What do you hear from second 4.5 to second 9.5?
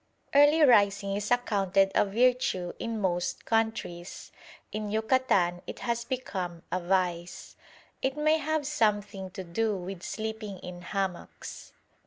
in Yucatan it has become a vice. It may have something to